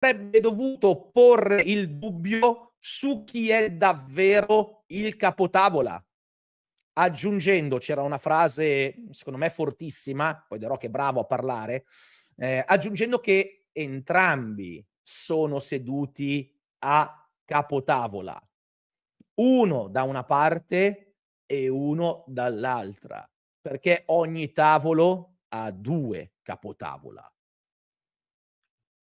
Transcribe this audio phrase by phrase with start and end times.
[0.00, 6.02] avrebbe dovuto porre il dubbio su chi è davvero il capotavola.
[6.94, 11.84] Aggiungendo, c'era una frase secondo me fortissima, poi dirò che è bravo a parlare,
[12.36, 18.40] eh, aggiungendo che entrambi sono seduti a capotavola,
[19.34, 23.28] uno da una parte e uno dall'altra,
[23.60, 27.30] perché ogni tavolo ha due capotavola.